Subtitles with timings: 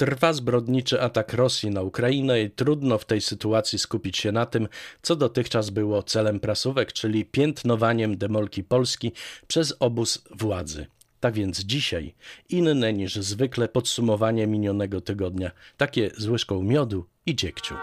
[0.00, 4.68] Trwa zbrodniczy atak Rosji na Ukrainę i trudno w tej sytuacji skupić się na tym,
[5.02, 9.12] co dotychczas było celem prasówek, czyli piętnowaniem demolki Polski
[9.46, 10.86] przez obóz władzy.
[11.20, 12.14] Tak więc dzisiaj
[12.48, 17.74] inne niż zwykle podsumowanie minionego tygodnia, takie z łyżką miodu i dziegciu.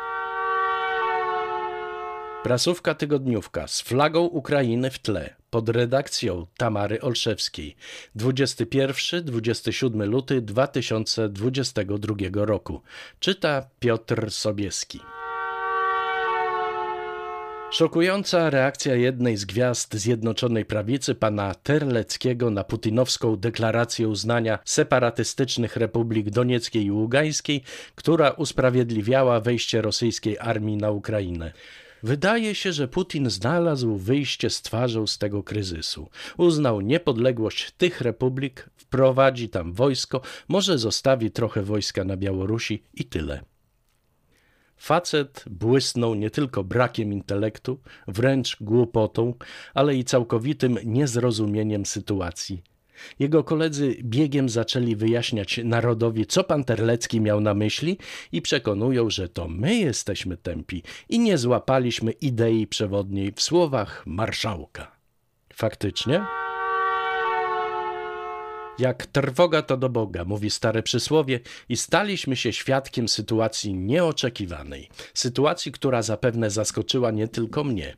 [2.47, 7.75] Prasówka tygodniówka z flagą Ukrainy w tle pod redakcją Tamary Olszewskiej
[8.15, 12.81] 21-27 luty 2022 roku.
[13.19, 14.99] Czyta Piotr Sobieski.
[17.71, 26.29] Szokująca reakcja jednej z gwiazd Zjednoczonej Prawicy, pana Terleckiego, na putinowską deklarację uznania separatystycznych republik
[26.29, 27.63] Donieckiej i Ługańskiej,
[27.95, 31.51] która usprawiedliwiała wejście rosyjskiej armii na Ukrainę.
[32.07, 36.09] Wydaje się, że Putin znalazł wyjście z twarzą z tego kryzysu.
[36.37, 43.43] Uznał niepodległość tych republik, wprowadzi tam wojsko, może zostawi trochę wojska na Białorusi i tyle.
[44.77, 49.33] Facet błysnął nie tylko brakiem intelektu, wręcz głupotą,
[49.73, 52.63] ale i całkowitym niezrozumieniem sytuacji.
[53.19, 57.97] Jego koledzy biegiem zaczęli wyjaśniać narodowi, co pan Terlecki miał na myśli
[58.31, 64.91] i przekonują, że to my jesteśmy tępi i nie złapaliśmy idei przewodniej w słowach marszałka.
[65.53, 66.25] Faktycznie?
[68.79, 74.89] Jak trwoga to do Boga, mówi stare przysłowie, i staliśmy się świadkiem sytuacji nieoczekiwanej.
[75.13, 77.97] Sytuacji, która zapewne zaskoczyła nie tylko mnie.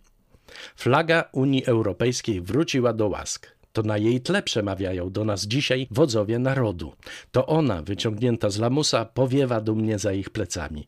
[0.76, 3.59] Flaga Unii Europejskiej wróciła do łask.
[3.80, 6.94] To na jej tle przemawiają do nas dzisiaj wodzowie narodu.
[7.32, 10.88] To ona, wyciągnięta z lamusa, powiewa dumnie za ich plecami.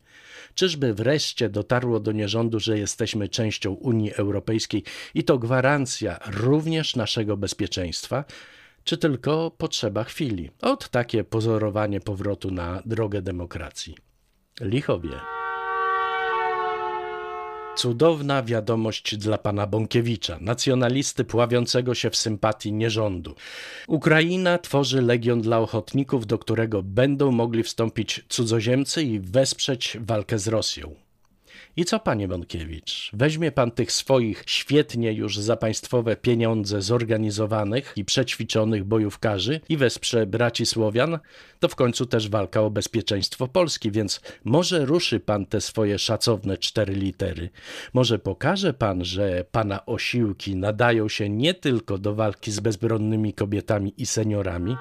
[0.53, 4.83] Czyżby wreszcie dotarło do nierządu, że jesteśmy częścią Unii Europejskiej
[5.13, 8.25] i to gwarancja również naszego bezpieczeństwa?
[8.83, 10.49] Czy tylko potrzeba chwili?
[10.61, 13.95] Od takie pozorowanie powrotu na drogę demokracji.
[14.61, 15.30] Lichowie.
[17.75, 23.35] Cudowna wiadomość dla pana Bąkiewicza, nacjonalisty pławiącego się w sympatii nierządu.
[23.87, 30.47] Ukraina tworzy legion dla ochotników, do którego będą mogli wstąpić cudzoziemcy i wesprzeć walkę z
[30.47, 30.95] Rosją.
[31.77, 33.09] I co, panie Bąkiewicz?
[33.13, 40.25] Weźmie pan tych swoich świetnie już za państwowe pieniądze zorganizowanych i przećwiczonych bojówkarzy i wesprze
[40.25, 41.19] braci Słowian?
[41.59, 46.57] To w końcu też walka o bezpieczeństwo Polski, więc może ruszy pan te swoje szacowne
[46.57, 47.49] cztery litery.
[47.93, 53.93] Może pokaże pan, że pana osiłki nadają się nie tylko do walki z bezbronnymi kobietami
[53.97, 54.75] i seniorami?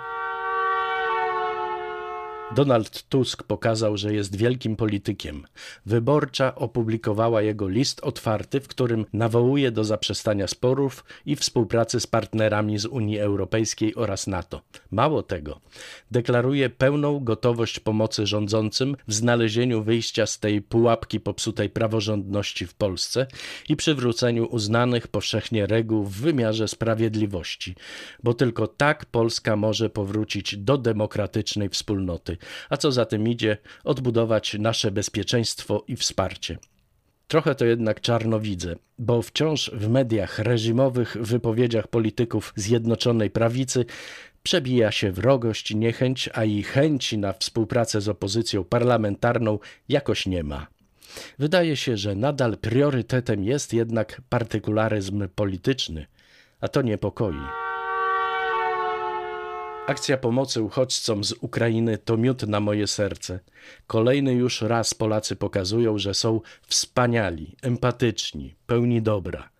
[2.55, 5.45] Donald Tusk pokazał, że jest wielkim politykiem.
[5.87, 12.79] Wyborcza opublikowała jego list otwarty, w którym nawołuje do zaprzestania sporów i współpracy z partnerami
[12.79, 14.61] z Unii Europejskiej oraz NATO.
[14.91, 15.61] Mało tego,
[16.11, 23.27] deklaruje pełną gotowość pomocy rządzącym w znalezieniu wyjścia z tej pułapki popsutej praworządności w Polsce
[23.69, 27.75] i przywróceniu uznanych powszechnie reguł w wymiarze sprawiedliwości,
[28.23, 32.40] bo tylko tak Polska może powrócić do demokratycznej wspólnoty
[32.71, 36.59] a co za tym idzie, odbudować nasze bezpieczeństwo i wsparcie.
[37.29, 43.85] Trochę to jednak czarno widzę, bo wciąż w mediach reżimowych, wypowiedziach polityków Zjednoczonej Prawicy
[44.43, 49.59] przebija się wrogość, niechęć, a i chęci na współpracę z opozycją parlamentarną
[49.89, 50.67] jakoś nie ma.
[51.39, 56.07] Wydaje się, że nadal priorytetem jest jednak partykularyzm polityczny,
[56.61, 57.70] a to niepokoi.
[59.87, 63.41] Akcja pomocy uchodźcom z Ukrainy to miód na moje serce.
[63.87, 69.51] Kolejny już raz Polacy pokazują, że są wspaniali, empatyczni, pełni dobra.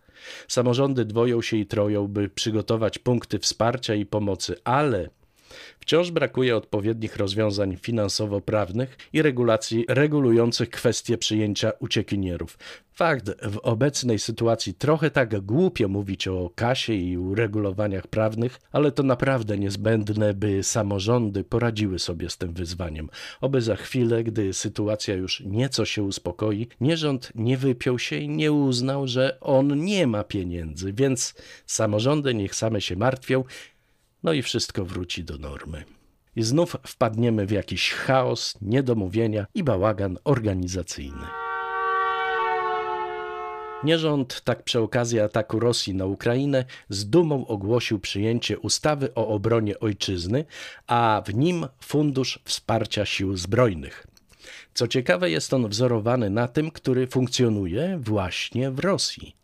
[0.47, 5.09] Samorządy dwoją się i troją, by przygotować punkty wsparcia i pomocy, ale
[5.81, 12.57] Wciąż brakuje odpowiednich rozwiązań finansowo-prawnych i regulacji regulujących kwestie przyjęcia uciekinierów.
[12.93, 19.03] Fakt, w obecnej sytuacji trochę tak głupio mówić o kasie i uregulowaniach prawnych, ale to
[19.03, 23.09] naprawdę niezbędne, by samorządy poradziły sobie z tym wyzwaniem.
[23.41, 28.29] Oby za chwilę, gdy sytuacja już nieco się uspokoi, nie rząd nie wypiął się i
[28.29, 31.33] nie uznał, że on nie ma pieniędzy, więc
[31.65, 33.43] samorządy niech same się martwią
[34.23, 35.83] no i wszystko wróci do normy.
[36.35, 41.27] I znów wpadniemy w jakiś chaos, niedomówienia i bałagan organizacyjny.
[43.83, 49.79] Nierząd tak przy okazji ataku Rosji na Ukrainę z dumą ogłosił przyjęcie ustawy o obronie
[49.79, 50.45] ojczyzny,
[50.87, 54.07] a w nim Fundusz Wsparcia Sił Zbrojnych.
[54.73, 59.40] Co ciekawe, jest on wzorowany na tym, który funkcjonuje właśnie w Rosji.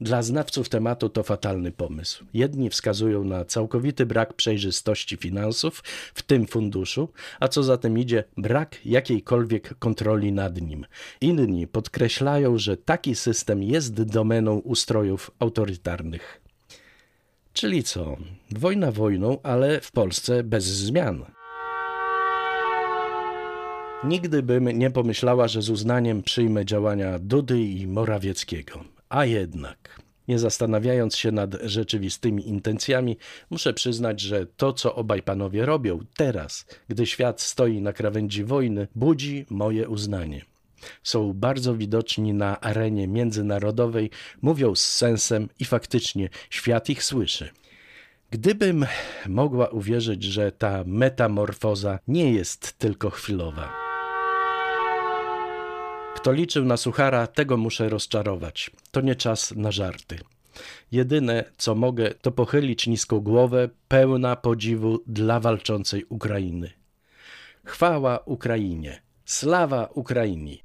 [0.00, 2.24] Dla znawców tematu to fatalny pomysł.
[2.34, 5.84] Jedni wskazują na całkowity brak przejrzystości finansów,
[6.14, 7.08] w tym funduszu,
[7.40, 10.86] a co za tym idzie, brak jakiejkolwiek kontroli nad nim.
[11.20, 16.40] Inni podkreślają, że taki system jest domeną ustrojów autorytarnych.
[17.52, 18.16] Czyli co?
[18.50, 21.24] Wojna wojną, ale w Polsce bez zmian.
[24.04, 28.95] Nigdy bym nie pomyślała, że z uznaniem przyjmę działania Dudy i Morawieckiego.
[29.08, 33.16] A jednak, nie zastanawiając się nad rzeczywistymi intencjami,
[33.50, 38.88] muszę przyznać, że to, co obaj panowie robią teraz, gdy świat stoi na krawędzi wojny,
[38.94, 40.44] budzi moje uznanie.
[41.02, 44.10] Są bardzo widoczni na arenie międzynarodowej,
[44.42, 47.50] mówią z sensem i faktycznie świat ich słyszy.
[48.30, 48.86] Gdybym
[49.28, 53.85] mogła uwierzyć, że ta metamorfoza nie jest tylko chwilowa.
[56.26, 58.70] Kto liczył na suchara, tego muszę rozczarować.
[58.90, 60.18] To nie czas na żarty.
[60.92, 66.70] Jedyne, co mogę, to pochylić nisko głowę, pełna podziwu dla walczącej Ukrainy.
[67.64, 70.62] Chwała Ukrainie, slawa Ukrainii.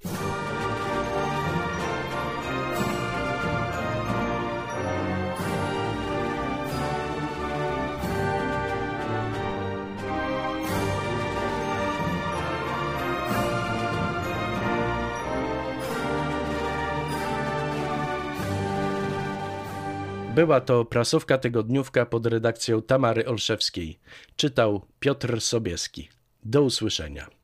[20.35, 23.99] Była to prasówka tygodniówka pod redakcją Tamary Olszewskiej.
[24.35, 26.09] Czytał Piotr Sobieski.
[26.43, 27.40] Do usłyszenia.